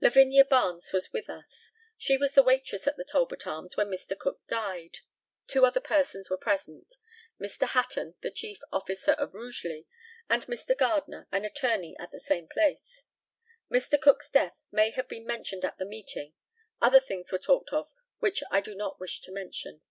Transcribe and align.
Lavinia 0.00 0.44
Barnes 0.44 0.92
was 0.92 1.12
with 1.12 1.28
us. 1.28 1.72
She 1.98 2.16
was 2.16 2.34
the 2.34 2.44
waitress 2.44 2.86
at 2.86 2.96
the 2.96 3.02
Talbot 3.02 3.44
Arms 3.44 3.76
when 3.76 3.88
Mr. 3.88 4.16
Cook 4.16 4.46
died. 4.46 4.98
Two 5.48 5.66
other 5.66 5.80
persons 5.80 6.30
were 6.30 6.36
present, 6.38 6.94
Mr. 7.40 7.66
Hatton, 7.66 8.14
the 8.20 8.30
chief 8.30 8.60
officer 8.70 9.10
of 9.14 9.34
Rugeley, 9.34 9.88
and 10.28 10.46
Mr. 10.46 10.78
Gardner, 10.78 11.26
an 11.32 11.44
attorney 11.44 11.96
at 11.98 12.12
the 12.12 12.20
same 12.20 12.46
place. 12.46 13.06
Mr. 13.68 14.00
Cook's 14.00 14.30
death 14.30 14.62
may 14.70 14.90
have 14.92 15.08
been 15.08 15.26
mentioned 15.26 15.64
at 15.64 15.76
this 15.76 15.88
meeting. 15.88 16.34
Other 16.80 17.00
things 17.00 17.32
were 17.32 17.38
talked 17.38 17.72
of 17.72 17.92
which 18.20 18.44
I 18.48 18.60
do 18.60 18.76
not 18.76 19.00
wish 19.00 19.20
to 19.22 19.32
mention. 19.32 19.82